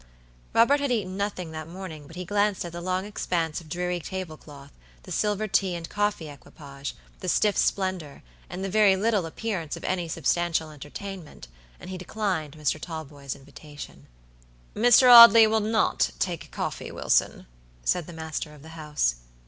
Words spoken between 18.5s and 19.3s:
of the house.